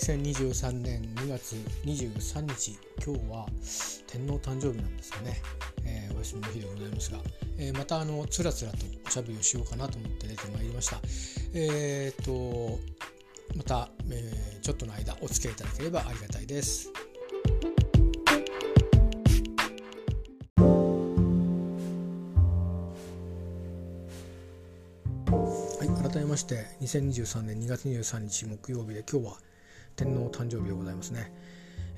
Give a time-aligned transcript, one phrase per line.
[0.00, 3.46] 2023年2月23日今日は
[4.06, 5.42] 天皇誕生日なんですかね、
[5.84, 7.18] えー、お休みの日でございますが、
[7.58, 10.96] えー、またあのつらつらとおしゃべりをしようかなと思って出てまいりました。
[11.52, 12.78] えー、っと
[13.54, 16.88] また、えー、ちょっとの間お付き合いいただければありがたいです。
[25.78, 29.49] はい改めまして2023年2月23日木曜日で今日は
[30.00, 31.30] 天皇誕生日でございますね、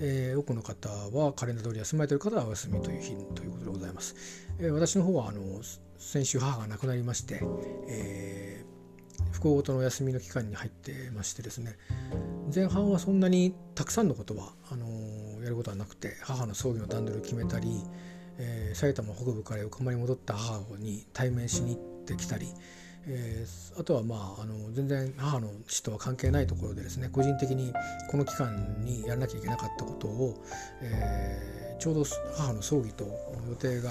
[0.00, 4.16] えー、多くの方はカレンダー通り休まれている方はお休みという日ということでございます、
[4.58, 5.40] えー、私の方はあの
[5.98, 7.40] 先週母が亡くなりまして、
[7.88, 11.76] えー、不幸ごとのお休みの期間に入ってましてですね。
[12.52, 14.86] 前半はそんなにたくさんのことはあの
[15.44, 17.84] やることはなくて母の葬儀の段取りを決めたり、
[18.38, 22.48] えー、埼玉北部から横浜に戻った母に対面しに行ってきたり
[23.06, 27.72] えー、あとはまああの全然母の死とは関係ないところでですね個人的に
[28.10, 30.44] この期間にやらなきゃいけなかったことを、
[30.82, 32.04] えー、ちょうど
[32.36, 33.04] 母の葬儀と
[33.48, 33.90] 予定が、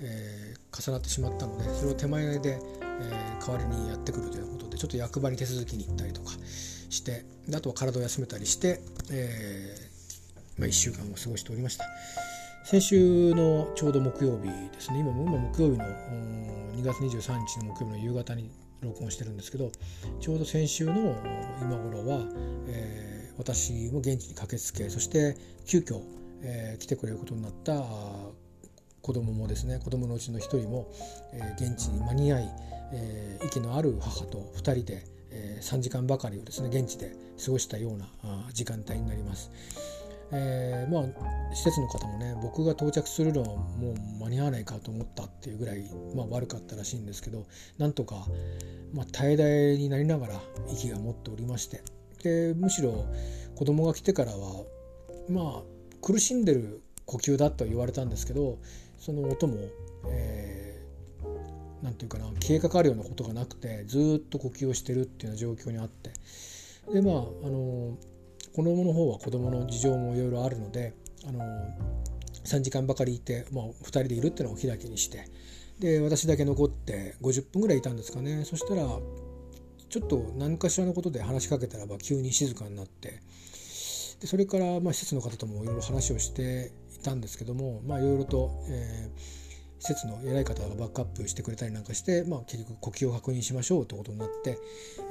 [0.00, 2.60] えー、重なってしまったのでそれを手前で、え、
[3.44, 6.30] 代わりにやってくるということでちょっと役場に手続きに行ったりとか
[6.88, 9.76] してあとは体を休めたりして、え
[10.58, 11.84] まあ、1週間を過ごしておりました。
[12.66, 15.84] 先週のちょうど木曜日ですね今今木曜日の
[16.74, 18.50] 2月23日の木曜日の夕方に
[18.80, 19.70] 録音してるんですけど
[20.18, 21.14] ちょうど先週の
[21.62, 22.24] 今頃は、
[22.66, 26.00] えー、私も現地に駆けつけそして急遽、
[26.42, 27.84] えー、来てくれることになった
[29.00, 30.92] 子供もですね子供のうちの1人も、
[31.34, 32.48] えー、現地に間に合い、
[32.94, 38.08] えー、息のある母と2人で、えー、3時間ばかりをですね現地で過ごしたような
[38.52, 39.52] 時間帯になります。
[40.32, 47.46] えー、まあ施設の方もね僕が到着するのはもう間に合わないかと思ったっていうぐらい、まあ、悪かったらしいんですけど
[47.78, 48.26] なんとか、
[48.92, 50.40] まあ、耐え耐えになりながら
[50.72, 51.82] 息が持っておりまして。
[52.22, 53.06] でむしろ
[53.54, 54.64] 子供が来てからは
[55.28, 55.62] まあ
[56.02, 58.58] 苦しんでる呼吸だと言われたんですけど
[58.98, 59.56] その音も、
[60.08, 66.10] えー、なんていうかな消えかかるようなことがなくてずっと呼吸をしてるっていうような状況にあって。
[66.92, 67.96] でまああの
[68.56, 70.94] 子供の方は子供の事情もいろいろあるので
[71.28, 71.44] あの
[72.46, 75.28] 3時間ばかりいて、まあ、2人でいるっていうのをお開きにして
[75.78, 78.46] で私だけ残って50分ぐらいいたんですかね。
[78.46, 78.88] そしたら
[79.90, 83.20] ちょっと何かしらのことで話しかけたらば急に静かになって
[84.20, 89.45] でそれからまあ施設の方ともいろいろ話をしていたんですけどもいろいろと、えー
[89.86, 94.58] 施設の偉い方がバックアップしてくれたりなんかして、まあ、結局呼吸を確認しましょうということになって、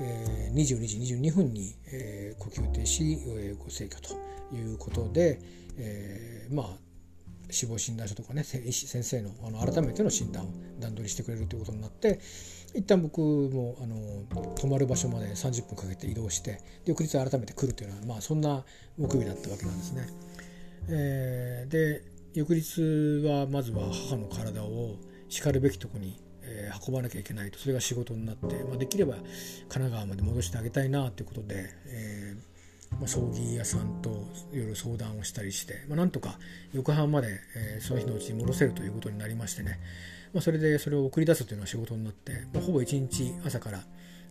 [0.01, 5.39] えー、22時22分に、えー、呼吸停止、えー、ご制御ということで、
[5.77, 6.67] えー、まあ
[7.49, 10.47] 死亡診断書とかね先生のあの改めての診断を
[10.79, 12.19] 段取りしてくれるということになって
[12.73, 18.65] 一旦僕もあの泊まる場所まで30分かけて移動して翌日改めて来るというのは、まあ、そんな
[18.97, 20.07] 木曜日だったわけなんですね。
[20.89, 24.97] えー、で翌日はまずは母の体を
[25.29, 26.19] しかるべきとこに、
[26.87, 27.57] 運ばなきゃいけないと。
[27.57, 29.25] それが仕事になって、まあ、できれば神
[29.67, 34.09] 奈川まで戻してあげたいなということで、えーまあ、葬儀屋さんと
[34.53, 36.37] いろいろ相談をしたりして、まあ、なんとか
[36.73, 37.39] 横浜まで、
[37.79, 39.79] その日のうちに戻せるということになりましてね、
[40.33, 43.83] ま、それでそれを送り出すというのは仕事になって、ま、ほぼ一日朝から、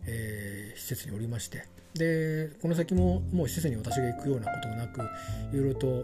[0.07, 1.67] え、施設におりまして。
[1.95, 4.99] でこの先ももう施設に私が行くようなこともなく
[5.53, 6.03] いろいろと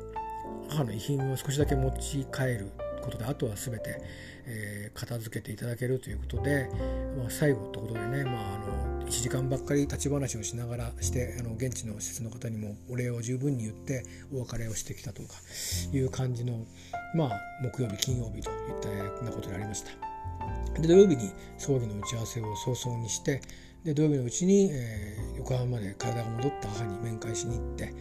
[0.72, 2.72] 母の遺品を少しだけ持ち帰る
[3.02, 4.02] ことであとは全て、
[4.46, 6.70] えー、片付けていただけるということで、
[7.18, 15.30] まあ、最後ということでね、まあ、あの1時間ばっかり立ち話をしながらしてあの現地の施設の方にもお礼を十分に言ってお別れをしてきたとか
[15.92, 16.66] いう感じの、
[17.16, 17.32] まあ、
[17.62, 19.92] 木曜日金曜日といったようなことでありました。
[20.80, 23.42] で土曜日に葬儀の打ち合わせを早々にして
[23.84, 27.94] で土曜日のうちに、えー、横浜まで体が戻った母に面会しに行って。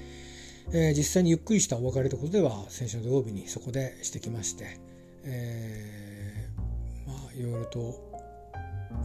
[0.72, 4.78] えー、実際にゆっくりしたお別れということでは先週の土曜日にそこでしてきまして、
[5.25, 8.10] えー、まあいろいろと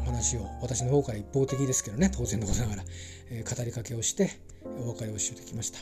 [0.05, 2.83] 話を私の方から一方的ですけどね当然のことながら、
[3.31, 4.31] えー、語りかけをして
[4.79, 5.79] お別れをしてきました。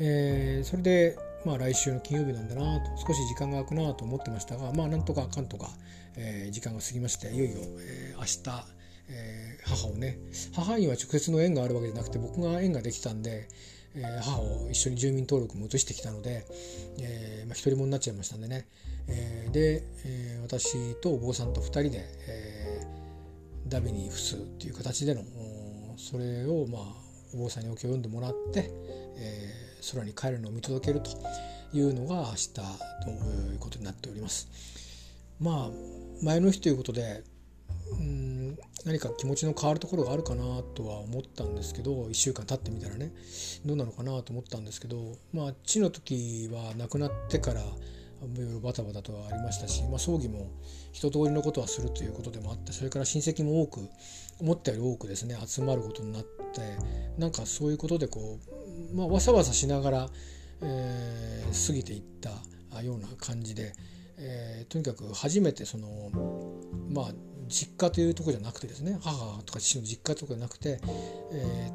[0.00, 5.68] えー、それでまあ来週の金曜日なんだなと少し時間が空くなと思ってましたがまあなんとかかんとか、
[6.16, 8.64] えー、時間が過ぎましていよいよ、えー、明日、
[9.08, 10.18] えー、母をね
[10.54, 13.48] 母には直接の縁があるわけじゃなくて僕が縁ができたんで
[13.94, 16.46] えー、母を一緒に住民登録も移してきたので、
[17.00, 18.66] えーまあ、独り者になっちゃいましたんでね、
[19.08, 25.22] えー、で、えー、私とお坊さんと2人で、えー、ダビに付すっていう形での
[25.96, 26.82] それを、まあ、
[27.34, 28.70] お坊さんにお経を読んでもらって、
[29.16, 31.10] えー、空に帰るのを見届けると
[31.76, 34.48] いうのが明日ということになっております。
[35.40, 35.70] まあ
[36.22, 37.22] 前の日ということで
[37.92, 43.12] うん何か気持ちの変わるところがあるかなとは思ったんですけど1週間経ってみたらね
[43.64, 47.64] どうなのかなと思ったんですけどまあ父の時は亡くなってからい
[48.36, 50.50] ろいろバタバタとはありましたし、まあ、葬儀も
[50.92, 53.88] 一通りのことはするということでもあってそれから親戚も多く
[54.40, 56.28] 思ったより多くですね集まることになって
[57.16, 58.38] なんかそういうことでこ
[58.92, 60.08] う、まあ、わさわさしながら、
[60.62, 62.30] えー、過ぎていった
[62.82, 63.72] ような感じで、
[64.18, 66.10] えー、とにかく初めてその
[66.90, 67.12] まあ
[67.48, 70.80] 実家というとこじゃなくてですね母とか父の実家とかじゃなくて、
[71.32, 71.70] え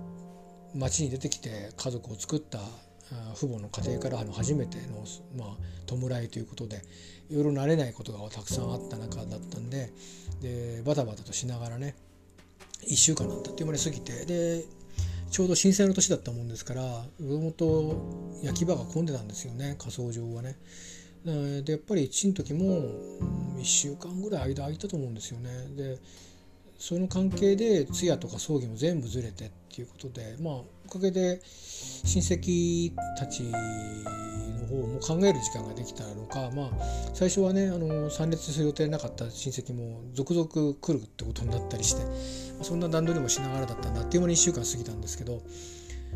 [0.76, 2.60] ー、町に出てきて家族を作った
[3.36, 5.06] 父母の家庭からあの初めての、
[5.38, 6.82] まあ、弔いということで
[7.30, 9.92] いろいろ慣れないことがたくさんあった中だったんで
[10.42, 11.96] でバタバタとしながらね
[12.90, 14.66] 1週間だったっていう間に過ぎてで
[15.30, 20.56] ちょうど震災の年だったもんですからもともと焼き場が混んでたんですよね火葬場はね。
[21.26, 22.82] でやっぱり父の時も
[23.58, 25.50] 1週間ぐらい間空いたと思うんですよね。
[25.76, 25.98] で
[26.78, 30.54] その関係で通夜とか葬儀も全部ずれてっていうことでまあ
[30.86, 36.70] おかげで親戚たちの方も考える時間ができたのかまあ
[37.14, 42.02] 最初はねあの参列する予定なかった親戚も続々来るってことになったりして
[42.64, 45.42] そんな段取りもしながらだったんだっていう間に1週間過ぎたんですけど、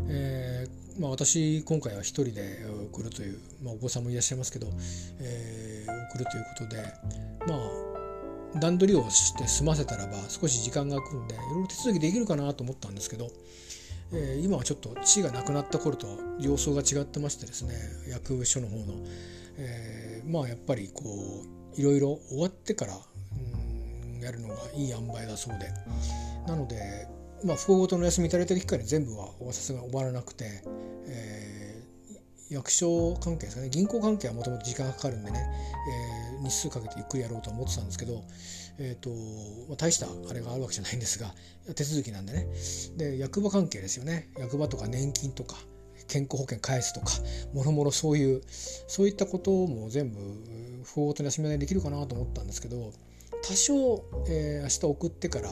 [0.08, 4.68] えーまあ、私今回は一人で送るという、まあ、お子さんもいらっしゃいますけど、
[5.20, 6.84] えー、送るということで
[7.48, 13.30] まあ段取りをして済ませたらば少し時間が空くんでいろいろ手続きできるかなと思ったんですけど、
[14.12, 16.08] えー、今はちょっと父が亡くなった頃と
[16.40, 17.76] 様相が違ってましてですね
[18.10, 18.86] 役所の方の、
[19.58, 21.04] えー、まあやっぱりこ
[21.76, 25.72] ういろいろ終わってからうんやるのがいい塩梅だそうで。
[26.48, 27.08] なので
[27.44, 30.64] まあ不幸事の休みいただいてる期間に全部はさすが終わらなくて、
[31.08, 31.68] えー
[32.50, 33.70] 役所関係ですかね。
[33.70, 35.50] 銀行関係はもともと時間がかかるんでね、
[36.38, 38.24] えー、日数かけてゆっくりやろうと思ってたんですけど、
[38.80, 39.10] えーと
[39.68, 41.34] まあ、大したあれがあるわけじゃないんですが
[41.76, 42.48] 手続きなんでね。
[42.96, 44.30] で役場関係ですよね。
[44.38, 45.58] 役場とか年金とか
[46.08, 47.08] 健康保険返すとか
[47.54, 50.20] もろもろそういうそういったことも全部
[50.86, 52.94] 不法と休みでできるかなと思ったんですけど
[53.44, 55.50] 多少、えー、明日送ってから、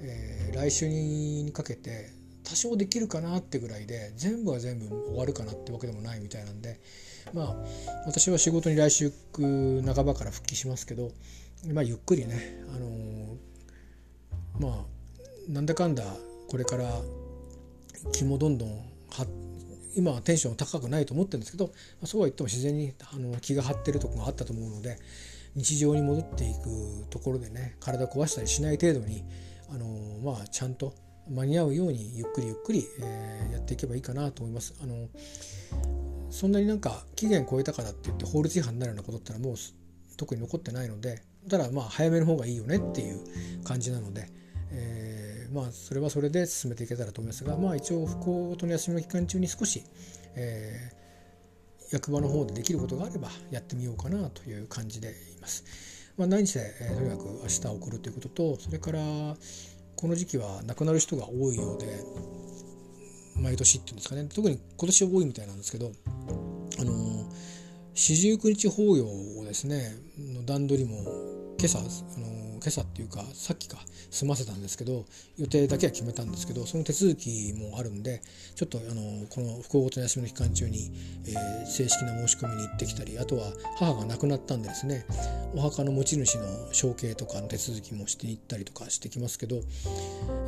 [0.00, 2.10] えー、来週にかけて
[2.44, 6.80] 多少できるかなってぐらいで全部は全部終わるかなってわけでもないみたいなんで
[7.32, 7.56] まあ
[8.06, 11.10] 私は仕事に来週半ばから復帰しますけど、
[11.72, 16.04] まあ、ゆっくりね、あのー、まあなんだかんだ
[16.48, 16.84] これから
[18.12, 18.68] 気もどんどん
[19.10, 19.26] は
[19.94, 21.70] 今はテンション高くないと思ってるんですけど
[22.04, 24.98] そうは言っても自然にあの気が張ってるとこがあったと思うので
[25.54, 29.22] 日常に戻っていくところでね体壊したりしない程度に
[29.72, 29.86] あの
[30.22, 30.94] まあちゃんと
[31.30, 34.74] 間に合うようにゆっくりゆっくり、えー、やっていけばいいかなと思います。
[34.82, 35.08] あの
[36.30, 39.56] そんなになんか期限超えたからって言って法律違反になるようなことってのはもう
[40.16, 43.20] 特に残ってないのでただまあ早めの方がいいよねっていう
[43.64, 44.28] 感じなので、
[44.70, 49.84] えー、まあそれはそれで進めていけたらと思いますがまあ一応不幸との休みの期間中に少し、
[50.34, 55.91] えー、役場の方でできることがあればやってみようかなという感じでいます。
[56.16, 59.00] まあ、何せ、えー、とにかく明日送るということとそれから
[59.96, 61.86] この時期は亡くなる人が多いようで
[63.36, 64.28] 毎年っていうんですかね。
[64.32, 65.90] 特に今年多いみたいなんですけど
[66.78, 67.32] あの
[67.94, 70.98] 四十九日法要をですねの段取りも
[71.58, 71.88] 今朝あの
[72.62, 73.76] 今朝っていうかさっきか
[74.10, 75.04] 済ませたんですけど
[75.36, 78.22] 予定だけは決めたんですけどその手続きもあるんで
[78.54, 80.92] ちょっとあのこの不幸ごとの休みの期間中に、
[81.26, 85.04] えー、正式な申し込みに行ってきたりあとは母が亡くなったんでですね
[85.56, 89.56] お墓の持ち主の承継とかの手続きもしていったりとかしてきますけど、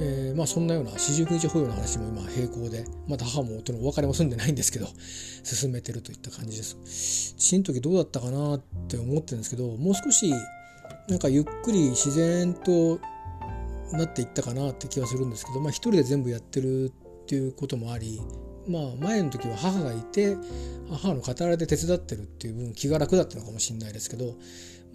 [0.01, 4.87] えー、まあそんなような四十九日法要の話も今並行でまだ母も夫のお別れも済んでないんですけど
[5.43, 7.35] 進めてるといった感じです。
[7.37, 10.33] 父の時どうだったかなって思ってるんですけどもう少し
[11.09, 13.01] なんかゆっくり自然と
[13.93, 16.93] なっていったかなって気はするんですけど、まあ、一人で全部やってる
[17.25, 18.21] っていうこともあり、
[18.67, 20.37] まあ、前の時は母がいて
[20.91, 24.35] 母の語られて手伝ってるっていう分気が楽だったのかもしれないですけど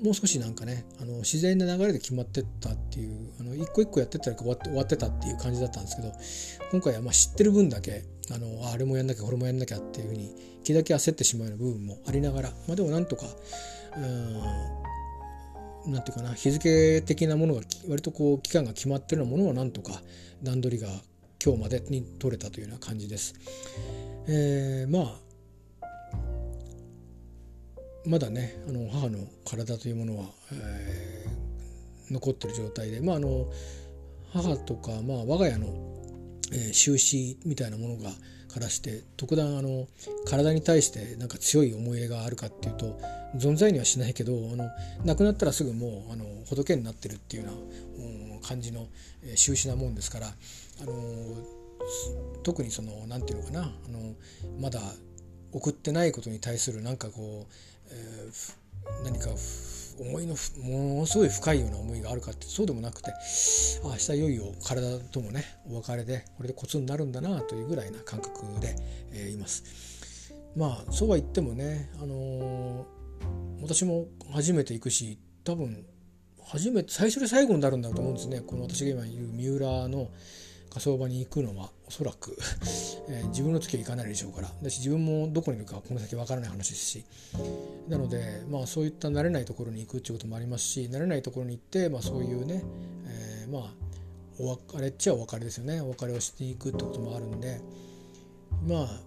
[0.01, 6.13] もう少しなんかねあの自然な流れで決まってったっていうあの一個一個やってったら終わって終わってたっていう感じだったんですけど
[6.71, 13.25] 今回はまあ知ってる分だけあのあれもやんなきゃこれもやんなきゃっていうふうに気だけ焦ってしまうような部分もありながら、まあ、でもなんとか
[13.97, 14.79] うん
[15.85, 20.01] なんていうかな日付的なものが割とこう期間が決まってるようなものはなんとか
[20.43, 20.89] 段取りが
[21.43, 23.33] 今日までに取れたというような感じです。
[24.27, 25.15] えー、まあ
[28.05, 33.51] まだねあの母の体というものは、えー、残ってる状態でまああの
[34.31, 35.99] 母とか、まあ、我が家の
[36.51, 38.09] えー、収支みたいなものが
[38.49, 39.87] からして特段あの
[40.25, 42.99] 体に対してなんか強い思い入れがあるかっていうと
[43.37, 44.69] 存在にはしないけどあの
[45.05, 47.49] 亡くなったらすぐもうあの仏になってるっていうよ
[47.97, 48.87] うな、うん、感じの
[49.35, 50.93] 収支なもんですからあの
[52.43, 54.15] 特にその何て言うのかなあの
[54.59, 54.79] まだ
[55.51, 57.53] 送ってないことに対するなんかこう、
[57.91, 59.29] えー、何か
[59.99, 63.11] 思いのものすごい深いような思いがあるかってそうでもなくて
[63.83, 68.75] 明日いよいよ体ともねお別れでこれでコツになるんだなというぐらいな感覚で、
[69.11, 70.33] えー、います。
[70.55, 75.85] まあそうは言ってもね、あのー、私も初めて行くし多分
[76.43, 80.09] 初めて最初で最後になるんだと思うんですねこの私が今いる三浦の
[80.69, 82.37] 火葬場に行くのはおそらく
[83.09, 84.51] え、自分の時は行かないでしょうから。
[84.61, 87.05] だし自分もどこにいるかこの先わからない話ですし。
[87.87, 92.63] なのでまあそういった慣れないところに行くっていうこともありますし慣れないところに行って、まあ、そういうね、
[93.07, 93.73] えー、まあ
[94.37, 95.81] お別れっちゃお別れですよね。
[95.81, 97.59] お別れをしていくってこともあるんで。
[98.67, 99.01] まあ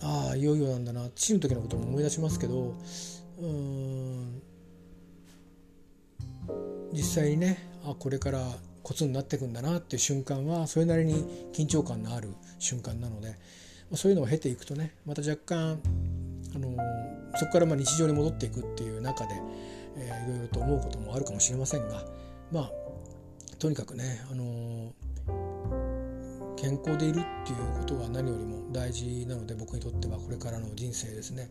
[0.00, 1.08] ああいよいよなんだな。
[1.14, 2.74] 父の時のことも思い出しますけど
[3.38, 4.42] うん
[6.92, 8.40] 実際にねあこれから
[8.86, 13.34] コツになっていくんだなっていう瞬間はそれなりに緊張感のある瞬間なので
[13.96, 15.80] そういうのを経ていくとねまた若干
[16.54, 16.76] あの
[17.34, 19.34] そこからまあ日常に戻っていくっていう中で、
[19.96, 22.04] えー、いろいろと思うこともあるかもしれませんが
[22.52, 22.70] まあ
[23.58, 24.92] とにかくね、あの
[26.56, 31.50] 健康でいるっていうことが何よりも大事なので僕にとってはこれからの人生ですね。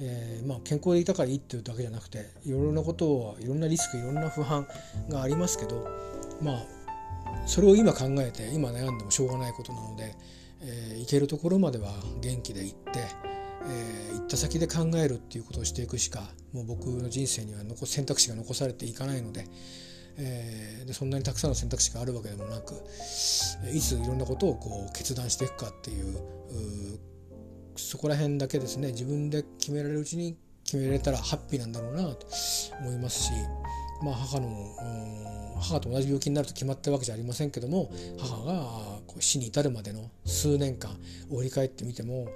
[0.00, 4.66] えー、まあ、健康でいたからいいっていうだけじゃなくていろいろなことはいろんなリスクいろんな不安
[5.10, 5.86] がありますけど
[6.42, 6.80] まあ
[7.46, 10.14] それを今考えて今悩んでもしょうがないことなので、
[10.62, 13.06] えー、行けるところまでは元気で行って、
[13.66, 19.46] えー、行った先で考えるっていうことをしていくしかもう僕の人生には残選択肢が残されていかないので,、
[20.18, 22.74] えー、でそんなにたくさんの選択肢があるわけでもなく
[23.72, 26.18] いついろんなことをこう決断していくかっていう
[27.76, 32.26] そこら辺だけですね自分で決められるうちに決められたらハッピーなんだろうなと
[32.80, 33.32] 思いますし、
[34.02, 38.66] まあ、母の母と同じ病気になると決まったわけじゃありませんけども母が
[39.18, 40.90] 死に至るまでの数年間
[41.30, 42.28] を振り返ってみても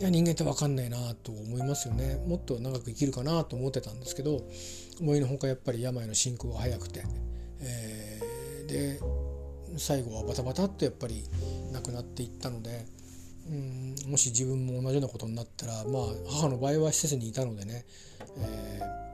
[0.00, 4.42] いや人間って分かんないなと思いますよねもっと長く生きるかなと思ってたんですけど
[5.00, 7.04] 思いのほかやっぱり病の進行が早くて、
[7.60, 9.00] えー、で
[9.78, 11.22] 最後はバタバタっとやっぱり
[11.72, 12.86] 亡くなっていったので。
[13.48, 17.86] うんもし自分も同じようなことになったらまあ母の場合は施設にいたのでね、
[18.36, 19.07] えー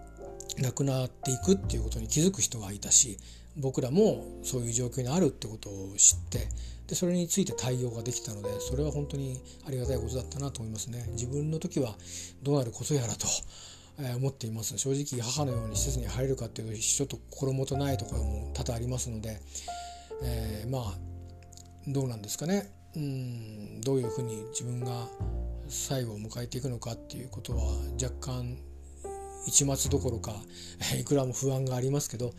[0.59, 3.19] 亡くなっていくっていうことに気づく人がいたし
[3.57, 6.49] 僕らもそういう状況にあるってことを知って
[6.89, 11.07] でそれについて対応ができたのでそれは本当にありがたいことだったなと思いますね。
[11.13, 11.95] 自分の時は
[12.43, 13.27] どうなることやらと、
[14.01, 14.77] え思っています。
[14.77, 19.41] 正直母のように施設に入れるかっていうとちょっと心もとないところも多々ありますので、
[20.23, 20.99] えー、まあ
[21.87, 22.71] どうなんですかね。
[22.97, 25.09] うんどういうふうに自分が
[25.69, 27.65] 最後を迎えていくのかっていうことは
[28.01, 28.59] 若干
[29.47, 30.35] 一末どころか
[30.99, 32.33] いくらも不安がありますけど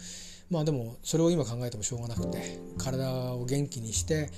[0.49, 4.29] まあでもそれを今考えてもしょうがなくて体を元気にして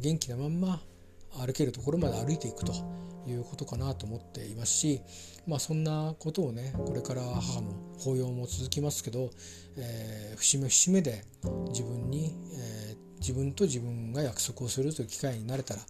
[0.00, 0.82] 元気なまんま
[1.32, 2.72] 歩けるところまで歩いていくと
[3.26, 5.00] いうことかなと思っていますし
[5.46, 9.30] まあそんなことをねこれから母の法要も続きますけど、
[9.76, 11.24] えー、節目節目で
[11.68, 15.80] 自分に、えー、自分と自分が約束をするという機会になれたら、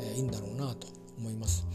[0.00, 0.86] えー、いいんだろうなと
[1.18, 1.66] 思います。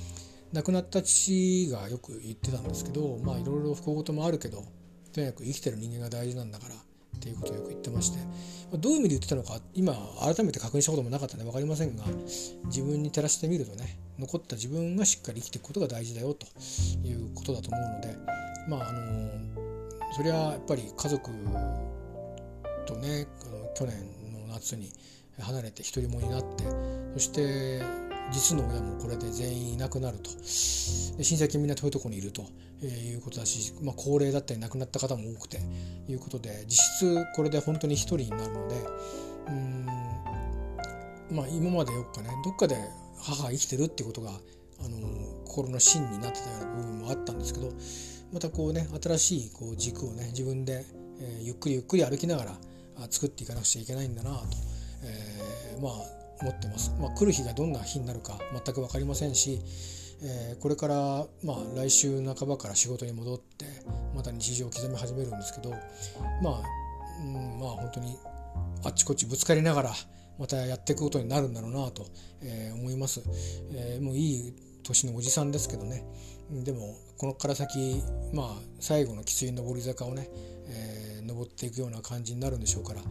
[0.53, 4.63] 亡くなった父がよく言ってたんですけどまあいろいろ不幸事もあるけど
[5.13, 6.77] とにかく生きてる人間が大事なんだからっ
[7.19, 8.19] ていうことをよく言ってまして
[8.77, 12.03] どういう意味で言ってたのか今改めて確認したこともなかったんで分かりませんが
[12.65, 16.47] 自分に照らしてみるとね残った自分がしっかり生きていくことが大事だよと
[17.03, 18.17] いうことだと思うので
[18.67, 19.29] まああの
[20.15, 21.29] それはやっぱり家族
[22.85, 23.27] とね
[23.75, 23.95] 去年
[24.47, 24.91] の夏に
[25.39, 26.63] 離れて独り者になって
[27.13, 27.81] そして
[28.31, 30.29] 実の親もこれで全員いなくなると。
[31.23, 32.45] 親戚みんな遠いところにいると
[32.83, 35.59] えいうことだし、まあ、高齢だったり亡くなった方も多くて
[36.07, 36.71] いうことで実
[37.11, 38.75] 質これで本当に一人になるので
[39.47, 39.85] うん
[41.35, 42.75] まあ今までよっかねどっかで
[43.21, 44.97] 母が生きてるってことがあの
[45.45, 47.71] 心の芯になってたような部分もあったんですけど
[48.33, 50.85] またこうね新しいこう軸をね自分で、
[51.19, 52.51] えー、ゆっくりゆっくり歩きながら
[53.09, 54.45] 作っていかなくちゃいけないんだなと、
[55.03, 55.91] えー、まあ
[56.41, 56.93] 思ってます。
[56.99, 59.59] まあ、来る日がどんな日になるか全く分かりませんし、
[60.23, 60.95] えー、これから、
[61.43, 63.65] まあ、来週半ばから仕事に戻って
[64.15, 65.71] また日常を刻み始めるんですけど
[66.41, 66.61] まあ、
[67.19, 68.17] うん、まあ本当に
[68.83, 69.91] あっちこっちぶつかりながら
[70.37, 72.05] またやっていくことになるんだろうなと、
[72.43, 73.21] えー、思います、
[73.73, 76.03] えー、もういい年のおじさんですけどね
[76.51, 80.29] でもこのから先まあ最後のきつい上り坂をね、
[80.67, 83.01] えー、登っていくような感じになるんでしょうから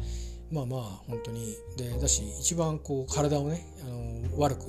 [0.51, 1.57] まあまあ本当に。
[1.77, 4.63] でだし一番こう体をねあの悪く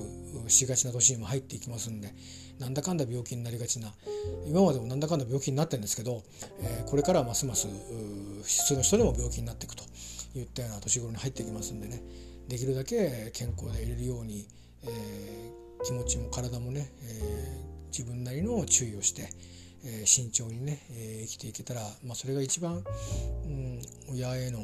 [0.49, 2.13] しがちな年にも入っていきますんで
[2.59, 3.93] なんだかんだ病気になりがちな
[4.45, 6.23] 今までもなんだかんだ病気になってるんですけど、
[6.61, 9.83] えー、これからはますます普通の人でも病気になっていくと
[10.35, 12.01] いったような年頃に入っていきますんでね。
[12.47, 14.47] できるだけ健康でいれるように、
[14.83, 19.29] えー、気持ちも体もね、えー、自分なりの注意をして、
[19.85, 22.83] え、慎重にね、え、生きていけたら、まあ、それが一番、
[23.45, 24.59] うん、親への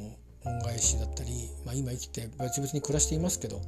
[0.47, 3.61] 恩返しだったり、まあ、今生きて別々に暮らしていますけど、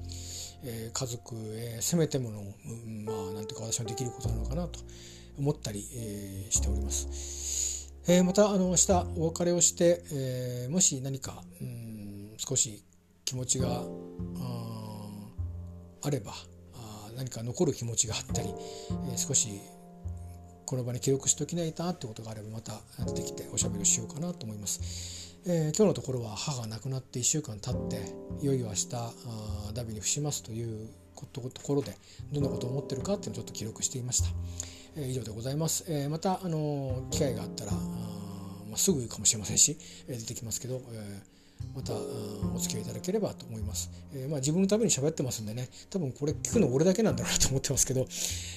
[0.63, 4.79] えー、家族へせめてもの、うん、まあなんていうか私のできることなのかなと
[5.37, 7.93] 思ったり、えー、しております。
[8.07, 12.83] えー、またあの明日お別れをして、えー、もし何か、うん、少し
[13.23, 13.83] 気持ちがあ
[16.01, 16.31] あれば
[16.73, 18.49] あ何か残る気持ちがあったり、
[19.11, 19.61] えー、少し
[20.65, 22.73] この場に記録しておきないなってことがあればまた
[23.05, 25.28] 出てきておしゃべりをしようかなと思います。
[25.45, 30.89] えー、今日のところは母が亡くなって1週間経っていよいよ明日あダビに伏しますという
[31.31, 31.95] ところで
[32.33, 34.29] どんなことを思ってるかっていうのをちょっと記録していました、
[34.97, 39.77] えー、以上でございます、えー、また、あの機会があったらあ、まあ、すぐかもしれませんし、
[40.09, 41.21] え出てきますけど、え
[41.73, 48.07] またお付き合いいただければと思います、えまあ、自分のために喋ってますんでね多分これ聞くの俺だけなんだろうなと思ってますけど、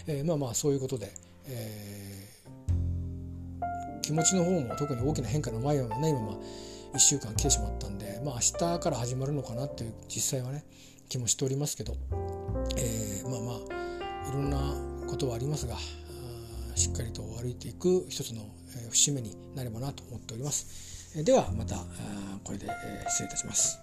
[0.09, 1.13] えまあまあそういうことで、
[1.47, 2.29] え
[4.03, 6.39] 気持ちの方も特に大きな変化の前はないまま
[6.93, 10.65] 1週間来てしまったんで、まあ、明日から始まるのかなっていう実際はね
[11.09, 11.95] 気もしておりますけど、
[12.77, 15.77] えー、まあまあいろんなことはありますが
[16.75, 18.43] しっかりと歩いていく一つの
[18.91, 21.23] 節目になればなと思っております。
[21.25, 21.77] ではまた
[22.43, 22.67] これで
[23.09, 23.79] 失礼いたします。